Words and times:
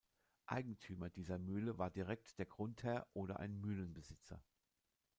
Eigentümer 0.47 1.11
dieser 1.11 1.37
Mühle 1.37 1.77
war 1.77 1.91
direkt 1.91 2.39
der 2.39 2.47
Grundherr 2.47 3.05
oder 3.13 3.39
ein 3.39 3.59
Mühlenbesitzer. 3.61 4.41